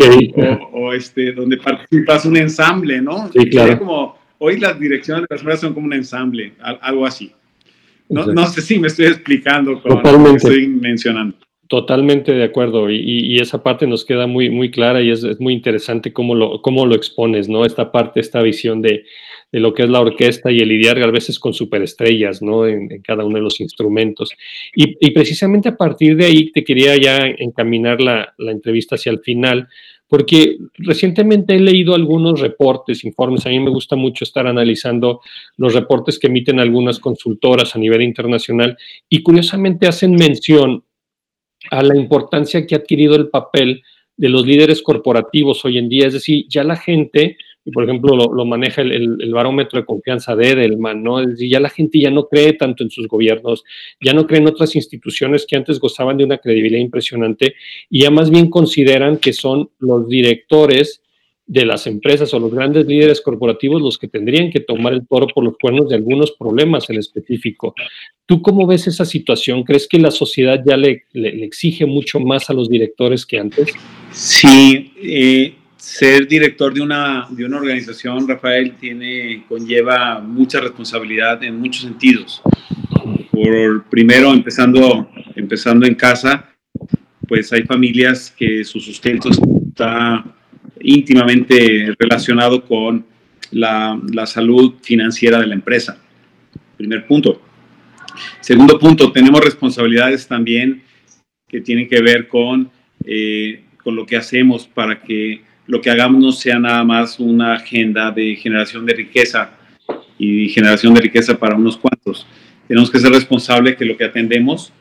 [0.71, 3.31] o, este, donde participas un ensamble, ¿no?
[3.31, 3.79] Sí, claro.
[3.79, 7.31] como, hoy las direcciones de las personas son como un ensamble, algo así.
[8.09, 11.37] No, no sé si me estoy explicando con lo que estoy mencionando.
[11.67, 16.13] Totalmente de acuerdo y, esa parte nos queda muy, muy clara y es, muy interesante
[16.13, 17.65] cómo lo, cómo lo expones, ¿no?
[17.65, 19.05] Esta parte, esta visión de,
[19.51, 22.67] lo que es la orquesta y el lidiar a veces con superestrellas, ¿no?
[22.67, 24.31] En, cada uno de los instrumentos.
[24.75, 29.21] Y, precisamente a partir de ahí te quería ya encaminar la, la entrevista hacia el
[29.21, 29.67] final,
[30.13, 35.21] porque recientemente he leído algunos reportes, informes, a mí me gusta mucho estar analizando
[35.57, 38.77] los reportes que emiten algunas consultoras a nivel internacional
[39.09, 40.83] y curiosamente hacen mención
[41.71, 43.81] a la importancia que ha adquirido el papel
[44.15, 46.05] de los líderes corporativos hoy en día.
[46.05, 50.51] Es decir, ya la gente, y por ejemplo lo, maneja el, barómetro de confianza de
[50.51, 51.21] Edelman, ¿no?
[51.21, 53.63] Es decir, ya la gente ya no cree tanto en sus gobiernos,
[54.01, 57.55] ya no cree en otras instituciones que antes gozaban de una credibilidad impresionante
[57.89, 61.01] y ya más bien consideran que son los directores
[61.45, 65.27] de las empresas o los grandes líderes corporativos los que tendrían que tomar el toro
[65.27, 67.75] por los cuernos de algunos problemas en específico.
[68.25, 69.63] ¿Tú cómo ves esa situación?
[69.63, 73.73] ¿Crees que la sociedad ya le, exige mucho más a los directores que antes?
[74.11, 81.59] Sí, eh, ser director de una, de una organización, Rafael, tiene, conlleva mucha responsabilidad en
[81.59, 82.41] muchos sentidos.
[83.29, 86.49] Por primero, empezando, empezando en casa,
[87.27, 90.23] pues hay familias que su sustento está
[90.79, 93.05] íntimamente relacionado con
[93.51, 96.01] la, salud financiera de la empresa.
[96.77, 97.41] Primer punto.
[98.39, 100.81] Segundo punto, tenemos responsabilidades también
[101.45, 102.71] que tienen que ver con,
[103.03, 107.55] eh, con lo que hacemos para que lo que hagamos no sea nada más una
[107.55, 109.51] agenda de generación de riqueza
[110.17, 112.27] y generación de riqueza para unos cuantos.
[112.67, 114.71] Tenemos que ser responsables que lo que atendemos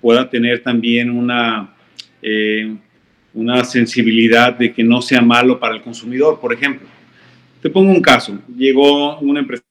[0.00, 1.74] pueda tener también una,
[2.20, 2.74] eh,
[3.34, 6.40] una sensibilidad de que no sea malo para el consumidor.
[6.40, 6.88] Por ejemplo,
[7.60, 8.38] te pongo un caso.
[8.56, 9.62] Llegó un empresario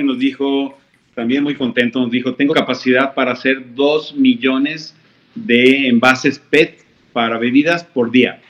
[0.00, 0.78] y nos dijo,
[1.14, 4.94] también muy contento, nos dijo, tengo capacidad para hacer dos millones
[5.34, 6.78] de envases PET
[7.12, 8.40] para bebidas por día.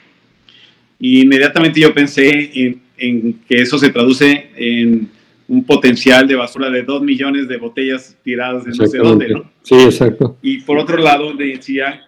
[0.99, 2.51] Y inmediatamente yo pensé
[2.97, 5.09] en, que eso se traduce en
[5.47, 9.51] un potencial de basura de dos millones de botellas tiradas de no sé dónde, ¿no?
[9.61, 10.37] Sí, exacto.
[10.41, 12.07] Y por otro lado decía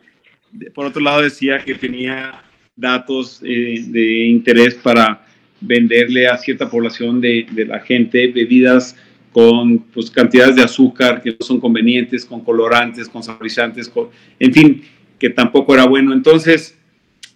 [0.74, 2.44] por otro lado decía que tenía
[2.76, 5.26] datos eh, de interés para
[5.62, 8.96] venderle a cierta población de, la gente bebidas
[9.32, 13.92] con pues, cantidades de azúcar que no son convenientes, con colorantes, con saborizantes,
[14.40, 14.82] en fin,
[15.20, 16.14] que tampoco era bueno.
[16.14, 16.79] Entonces,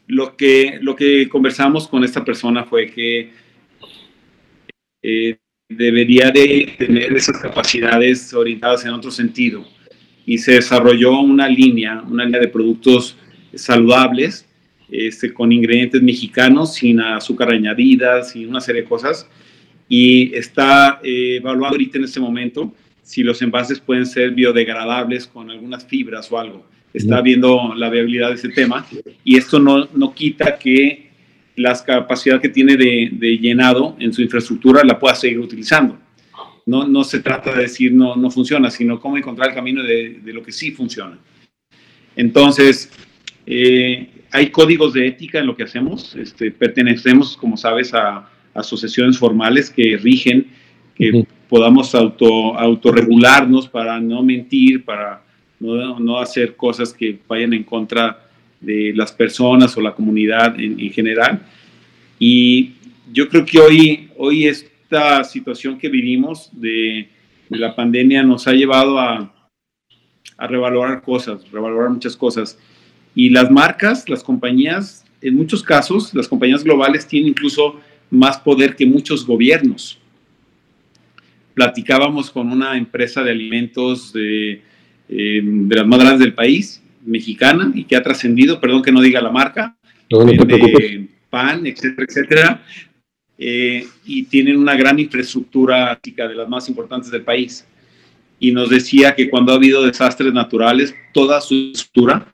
[0.08, 3.32] lo que, lo que conversamos con esta persona fue que
[5.02, 5.38] eh,
[5.70, 9.66] debería de tener esas capacidades orientadas en otro sentido
[10.26, 13.18] y se desarrolló una línea, una línea de productos
[13.56, 14.48] saludables
[14.90, 19.28] este, con ingredientes mexicanos, sin azúcar añadida, sin una serie de cosas.
[19.90, 25.50] Y está eh, evaluando ahorita en este momento si los envases pueden ser biodegradables con
[25.50, 26.66] algunas fibras o algo.
[26.94, 28.86] Está viendo la viabilidad de ese tema
[29.24, 31.12] y esto no, no quita que
[31.56, 35.98] la capacidad que tiene de, de llenado en su infraestructura la pueda seguir utilizando
[36.66, 40.20] no, no se trata de decir no, no funciona, sino cómo encontrar el camino de,
[40.24, 41.18] de lo que sí funciona.
[42.16, 42.92] Entonces,
[43.46, 46.16] eh, hay códigos de ética en lo que hacemos.
[46.16, 50.48] Este, pertenecemos, como sabes, a, asociaciones formales que rigen,
[50.96, 55.24] que podamos auto, autorregularnos para no mentir, para
[55.64, 58.28] no, hacer cosas que vayan en contra
[58.60, 61.42] de las personas o la comunidad en, en general.
[62.20, 62.74] Y
[63.12, 67.10] yo creo que hoy, hoy es esta situación que vivimos de,
[67.50, 69.32] la pandemia nos ha llevado a,
[70.38, 72.58] a revalorar cosas, revalorar muchas cosas.
[73.16, 78.76] Y las marcas, las compañías, en muchos casos, las compañías globales tienen incluso más poder
[78.76, 80.00] que muchos gobiernos.
[81.54, 84.62] Platicábamos con una empresa de alimentos de,
[85.16, 89.00] eh, de las más grandes del país, mexicana, y que ha trascendido, perdón que no
[89.00, 89.78] diga la marca,
[90.10, 92.64] de pan, etcétera, etcétera,
[93.38, 97.66] eh, y tienen una gran infraestructura de las más importantes del país.
[98.40, 102.34] Y nos decía que cuando ha habido desastres naturales, toda su estructura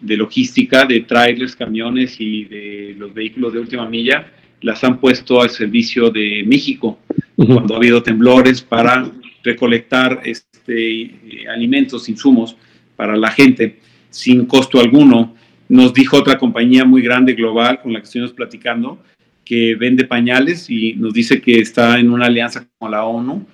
[0.00, 5.42] de logística, de trailers, camiones y de los vehículos de última milla, las han puesto
[5.42, 6.98] al servicio de México.
[7.36, 9.10] Cuando ha habido temblores para
[9.46, 12.56] recolectar este, alimentos, insumos
[12.96, 13.78] para la gente
[14.10, 15.34] sin costo alguno.
[15.68, 19.00] Nos dijo otra compañía muy grande global con la que estuvimos platicando
[19.46, 23.46] que vende pañales y nos dice que está en una alianza con la ONU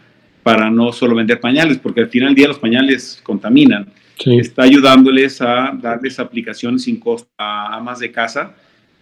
[0.42, 3.86] para no solo vender pañales, porque al final del día los pañales contaminan.
[4.24, 8.54] Está ayudándoles a darles aplicaciones sin costo a amas de casa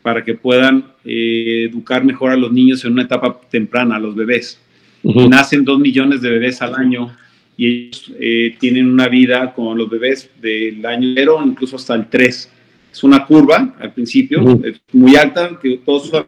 [0.03, 4.15] para que puedan eh, educar mejor a los niños en una etapa temprana, a los
[4.15, 4.61] bebés.
[5.03, 7.11] Nacen dos millones de bebés al año
[7.57, 12.09] y ellos eh, tienen una vida con los bebés del año cero incluso hasta el
[12.09, 12.53] 3.
[12.93, 16.25] Es una curva al principio, es muy alta, que todos usan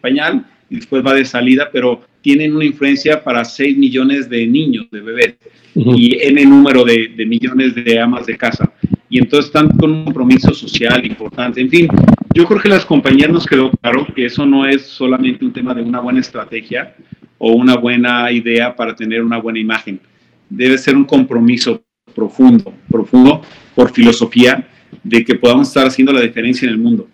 [0.00, 4.88] pañal y después va de salida, pero tienen una influencia para 6 millones de niños,
[4.90, 5.36] de bebés,
[5.74, 8.70] y N número de, de, millones de amas de casa.
[9.08, 11.60] Y entonces están con un compromiso social importante.
[11.60, 11.88] En fin,
[12.34, 15.72] yo creo que las compañías nos quedó claro que eso no es solamente un tema
[15.72, 16.94] de una buena estrategia
[17.38, 20.00] o una buena idea para tener una buena imagen.
[20.48, 21.82] Debe ser un compromiso
[22.14, 23.42] profundo, profundo
[23.74, 24.66] por filosofía
[25.02, 27.08] de que podamos estar haciendo la diferencia en el mundo.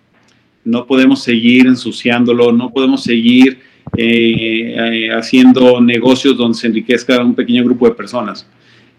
[0.65, 3.59] No podemos seguir ensuciándolo, no podemos seguir
[3.97, 8.47] eh, eh, haciendo negocios donde se enriquezca un pequeño grupo de personas.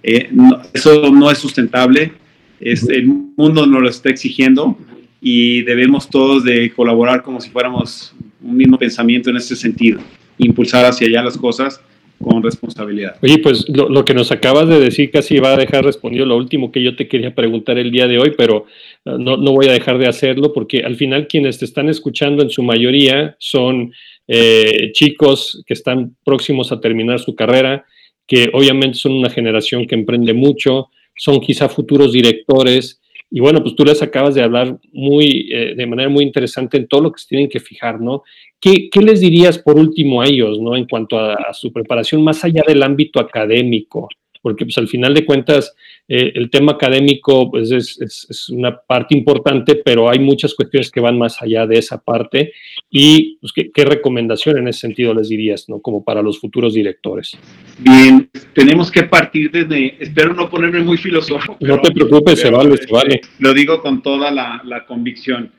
[0.04, 0.30] Eh,
[0.74, 2.12] eso no es sustentable,
[2.60, 4.78] el mundo nos lo está exigiendo
[5.22, 10.00] y debemos todos de colaborar como si fuéramos un mismo pensamiento en este sentido,
[10.38, 11.82] impulsar hacia allá las cosas
[12.19, 13.17] con responsabilidad.
[13.22, 16.72] Oye, pues lo, que nos acabas de decir casi va a dejar respondido lo último
[16.72, 18.65] que yo te quería preguntar el día de hoy, pero
[19.06, 22.41] uh, no, no voy a dejar de hacerlo porque al final quienes te están escuchando
[22.41, 23.91] en su mayoría son
[24.28, 27.86] eh, chicos que están próximos a terminar su carrera,
[28.26, 33.76] que obviamente son una generación que emprende mucho, son quizá futuros directores, y bueno, pues
[33.76, 37.19] tú les acabas de hablar muy, eh, de manera muy interesante en todo lo que
[37.19, 38.24] se tienen que fijar, ¿no?
[38.63, 40.78] ¿Qué, ¿Qué, les dirías por último a ellos, ¿no?
[40.78, 44.08] En cuanto a, a, su preparación más allá del ámbito académico,
[44.41, 45.76] porque pues al final de cuentas
[46.08, 50.91] eh, el tema académico pues es, es, es, una parte importante, pero hay muchas cuestiones
[50.91, 52.54] que van más allá de esa parte.
[52.89, 55.80] Y pues, ¿qué, ¿qué, recomendación en ese sentido les dirías, ¿no?
[55.80, 57.38] Como para los futuros directores.
[57.80, 61.58] Bien, tenemos que partir desde, espero no ponerme muy filosófico.
[61.60, 63.21] No te preocupes, pero, se vale, se vale.
[63.39, 65.52] Lo digo con toda la, la convicción.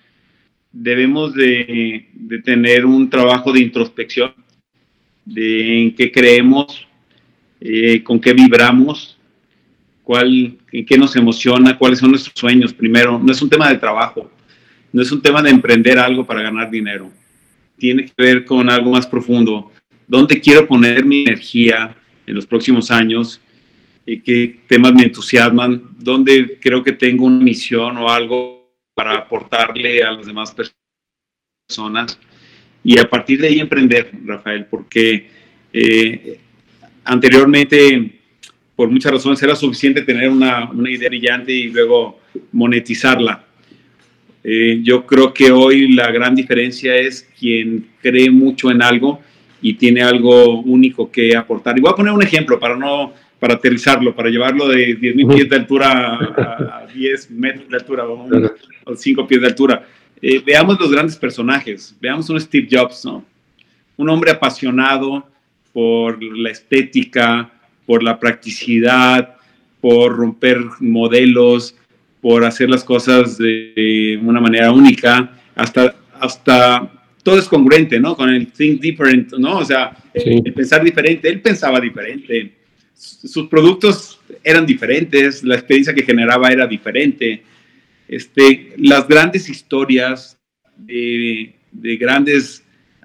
[0.77, 4.35] Debemos de, de tener un trabajo de introspección,
[5.25, 6.87] de en qué creemos,
[7.61, 9.17] eh, con qué vibramos,
[10.03, 13.19] cuál, qué nos emociona, cuáles son nuestros sueños primero.
[13.19, 14.31] No es un tema de trabajo,
[14.93, 17.11] no es un tema de emprender algo para ganar dinero.
[17.79, 19.73] Tiene que ver con algo más profundo.
[20.07, 23.41] ¿Dónde quiero poner mi energía en los próximos años?
[24.05, 25.83] ¿Y qué temas me entusiasman?
[25.99, 28.54] ¿Dónde creo que tengo una misión o algo
[28.95, 30.55] para aportarle a las demás
[31.69, 32.19] personas?
[32.83, 35.27] Y a partir de ahí emprender, Rafael, porque
[35.73, 36.39] eh,
[37.05, 38.21] anteriormente,
[38.77, 42.21] por muchas razones, era suficiente tener una, una idea brillante y luego
[42.53, 43.45] monetizarla.
[44.43, 49.21] Eh, yo creo que hoy la gran diferencia es quien cree mucho en algo
[49.63, 51.79] y tiene algo único que aportar.
[51.79, 55.49] Y voy a poner un ejemplo para no para aterrizarlo, para llevarlo de 10.000 pies
[55.51, 58.27] de altura a, a 10 metros de altura o,
[58.85, 59.87] o 5 pies de altura.
[60.21, 63.25] Eh, veamos los grandes personajes, veamos un Steve Jobs, ¿no?
[63.97, 65.27] Un hombre apasionado,
[65.73, 67.51] por la estética,
[67.85, 69.37] por la practicidad,
[69.81, 71.75] por romper modelos,
[72.21, 76.91] por hacer las cosas de una manera única, hasta, hasta
[77.23, 78.17] todo es congruente, ¿no?
[78.17, 79.59] Con el think different, ¿no?
[79.59, 80.41] O sea, sí.
[80.45, 82.53] el pensar diferente, él pensaba diferente,
[82.95, 87.43] sus productos eran diferentes, la experiencia que generaba era diferente.
[88.09, 90.39] Este, las grandes historias
[90.77, 92.65] de, de grandes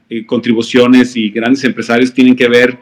[0.10, 2.78] eh, contribuciones y grandes empresarios tienen que ver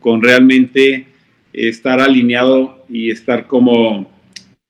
[0.00, 1.06] con realmente
[1.52, 4.10] estar alineado y estar como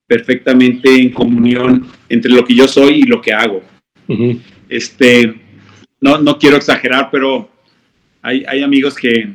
[0.06, 3.62] perfectamente en comunión entre lo que yo soy y lo que hago.
[4.08, 4.40] Uh -huh.
[4.68, 5.34] Este,
[6.00, 7.50] no, no quiero exagerar, pero
[8.20, 9.30] hay, hay amigos que,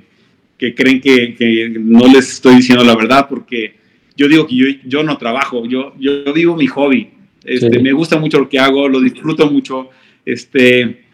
[0.57, 3.75] que creen que, que, no les estoy diciendo la verdad porque
[4.15, 7.09] yo digo que yo, yo no trabajo, yo, yo vivo mi hobby.
[7.47, 7.79] Este, sí.
[7.79, 9.89] Me gusta mucho lo que hago, lo disfruto mucho.
[10.25, 11.05] Este,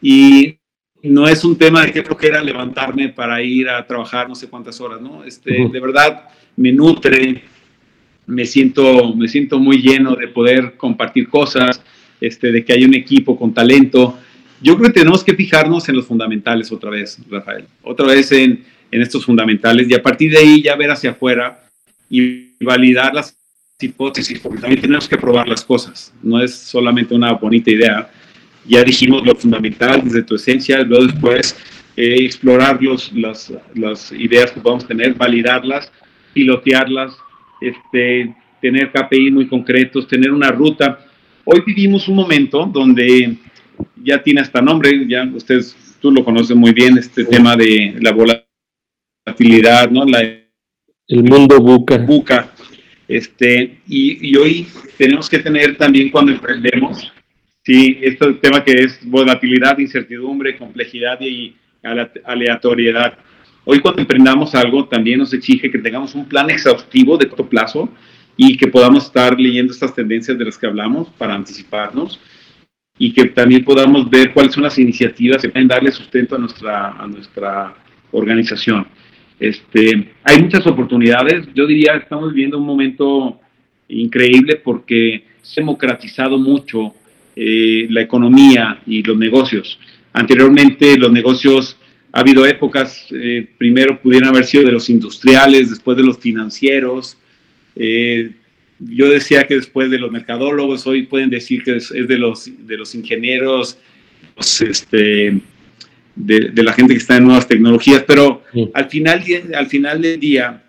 [0.00, 0.56] y
[1.02, 4.80] no es un tema de qué flojera levantarme para ir a trabajar no sé cuántas
[4.80, 5.24] horas, ¿no?
[5.24, 5.72] Este, uh -huh.
[5.72, 7.42] De verdad me nutre,
[8.26, 11.82] me siento, me siento muy lleno de poder compartir cosas,
[12.20, 14.16] este, de que hay un equipo con talento.
[14.62, 18.64] Yo creo que tenemos que fijarnos en los fundamentales otra vez, Rafael, otra vez en,
[18.90, 21.64] en estos fundamentales y a partir de ahí ya ver hacia afuera
[22.08, 23.36] y validar las
[23.80, 28.10] hipótesis, porque también tenemos que probar las cosas, no es solamente una bonita idea
[28.66, 31.56] ya dijimos lo fundamental desde tu esencia, luego después
[31.96, 35.92] eh, explorar los, las, las, ideas que podemos tener, validarlas,
[36.32, 37.16] pilotearlas,
[37.60, 41.00] este, tener KPI muy concretos, tener una ruta.
[41.44, 43.36] Hoy vivimos un momento donde
[44.02, 48.12] ya tiene hasta nombre, ya ustedes, tú lo conoces muy bien, este tema de la
[48.12, 50.04] volatilidad, ¿no?
[50.04, 51.98] La, el mundo buca.
[51.98, 52.53] Buca.
[53.06, 57.12] Este, y, hoy tenemos que tener también cuando emprendemos,
[57.66, 63.16] Sí, este tema que es volatilidad, incertidumbre, complejidad y aleatoriedad.
[63.64, 67.88] Hoy cuando emprendamos algo también nos exige que tengamos un plan exhaustivo de corto plazo
[68.36, 72.20] y que podamos estar leyendo estas tendencias de las que hablamos para anticiparnos
[72.98, 76.88] y que también podamos ver cuáles son las iniciativas que pueden darle sustento a nuestra,
[76.90, 77.74] a nuestra
[78.12, 78.86] organización.
[79.38, 83.40] Este, hay muchas oportunidades, yo diría estamos viviendo un momento
[83.88, 86.94] increíble porque se ha democratizado mucho
[87.36, 89.78] eh, la economía y los negocios.
[90.12, 91.76] Anteriormente los negocios,
[92.12, 97.18] ha habido épocas, eh, primero pudieran haber sido de los industriales, después de los financieros.
[97.74, 98.30] Eh,
[98.78, 102.76] yo decía que después de los mercadólogos, hoy pueden decir que es, de, los, de
[102.76, 103.78] los ingenieros,
[104.60, 105.40] este,
[106.16, 108.42] de, la gente que está en nuevas tecnologías, pero
[108.72, 109.22] al, final,
[109.54, 110.62] al final del día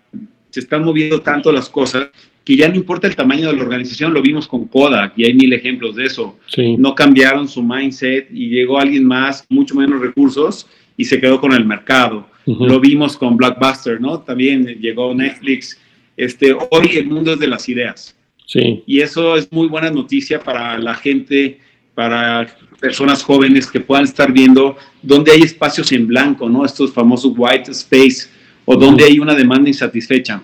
[0.50, 2.08] se están moviendo tanto las cosas
[2.46, 5.34] que ya no importa el tamaño de la organización, lo vimos con Kodak y hay
[5.34, 6.38] mil ejemplos de eso.
[6.78, 11.52] No cambiaron su mindset y llegó alguien más, mucho menos recursos y se quedó con
[11.52, 12.28] el mercado.
[12.46, 14.20] Lo vimos con Blockbuster, ¿no?
[14.20, 15.76] También llegó Netflix.
[16.16, 18.16] Este, hoy el mundo es de las ideas.
[18.46, 18.84] Sí.
[18.86, 21.58] Y eso es muy buena noticia para la gente,
[21.96, 22.46] para
[22.80, 26.64] personas jóvenes que puedan estar viendo dónde hay espacios en blanco, ¿no?
[26.64, 28.28] Estos famosos white space
[28.64, 30.42] o donde hay una demanda insatisfecha.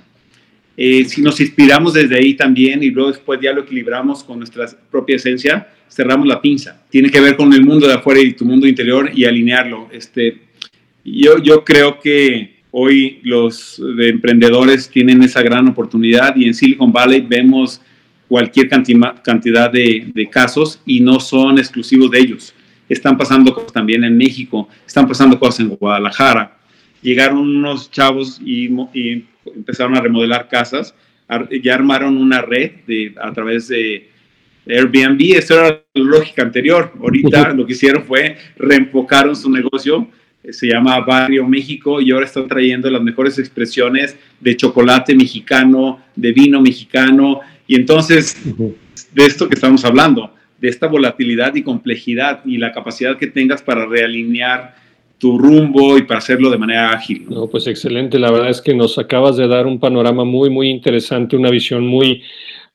[0.76, 4.66] Eh, si nos inspiramos desde ahí también y luego después ya lo equilibramos con nuestra
[4.91, 6.83] propia esencia, cerramos la pinza.
[6.89, 9.89] Tiene que ver con el mundo de afuera y tu mundo interior y alinearlo.
[9.93, 10.39] Este,
[11.05, 17.20] yo, yo creo que hoy los emprendedores tienen esa gran oportunidad y en Silicon Valley
[17.20, 17.83] vemos
[18.33, 22.55] cualquier cantidad de, de casos y no son exclusivos de ellos.
[22.89, 26.57] Están pasando cosas también en México, están pasando cosas en Guadalajara.
[27.03, 30.95] Llegaron unos chavos y, y empezaron a remodelar casas,
[31.62, 34.09] ya armaron una red de, a través de
[34.66, 36.91] Airbnb, eso era la lógica anterior.
[37.03, 40.09] Ahorita lo que hicieron fue reenfocaron su negocio,
[40.43, 46.01] eh, se llama Barrio México y ahora están trayendo las mejores expresiones de chocolate mexicano,
[46.16, 47.43] de vino mexicano
[47.73, 48.37] y entonces
[49.14, 53.62] de esto que estamos hablando, de esta volatilidad y complejidad y la capacidad que tengas
[53.62, 54.75] para realinear
[55.16, 57.25] tu rumbo y para hacerlo de manera ágil.
[57.31, 57.47] ¿no?
[57.47, 61.35] pues excelente, la verdad es que nos acabas de dar un panorama muy, muy interesante,
[61.35, 62.23] una visión muy,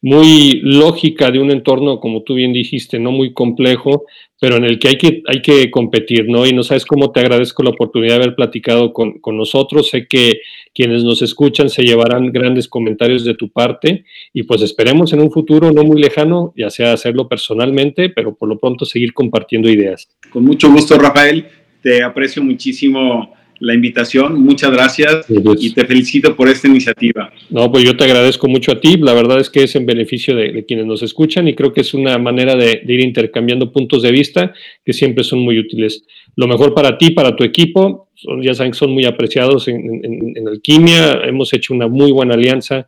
[0.02, 4.06] muy lógica de un entorno, como tú bien dijiste, no muy complejo,
[4.40, 6.46] pero en el que hay que, hay que competir, ¿no?
[6.46, 9.90] Y no sabes cómo te agradezco la oportunidad de haber platicado con, con nosotros.
[9.90, 10.42] Sé que
[10.76, 15.32] quienes nos escuchan se llevarán grandes comentarios de tu parte y pues esperemos en un
[15.32, 20.08] futuro no muy lejano, ya sea hacerlo personalmente, pero por lo pronto seguir compartiendo ideas.
[20.32, 21.48] Con mucho gusto, Rafael
[21.82, 25.64] te aprecio muchísimo la invitación, muchas gracias pues.
[25.64, 27.32] y te felicito por esta iniciativa.
[27.50, 30.36] No, pues yo te agradezco mucho a ti, la verdad es que es en beneficio
[30.36, 34.12] de, quienes nos escuchan y creo que es una manera de, ir intercambiando puntos de
[34.12, 34.54] vista
[34.86, 36.04] que siempre son muy útiles.
[36.36, 38.10] Lo mejor para ti, para tu equipo,
[38.42, 40.02] ya saben que son muy apreciados en,
[40.36, 42.88] en, Alquimia, hemos hecho una muy buena alianza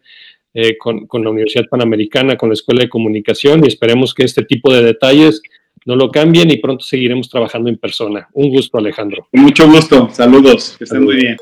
[0.53, 4.43] eh, con, con la Universidad Panamericana, con la Escuela de Comunicación y esperemos que este
[4.43, 5.41] tipo de detalles
[5.89, 8.29] no lo cambien y pronto seguiremos trabajando en persona.
[8.33, 9.27] Un gusto, Alejandro.
[9.31, 10.07] mucho gusto.
[10.11, 10.75] Saludos.
[10.77, 11.35] Que estén muy bien.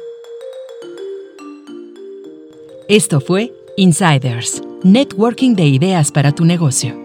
[2.87, 6.97] Esto fue Insiders, Networking de Ideas para tu negocio.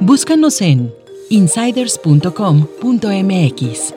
[0.00, 0.90] Búscanos en
[1.28, 3.94] insiders.com.mx.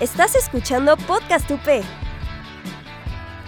[0.00, 1.60] Estás escuchando Podcast UP.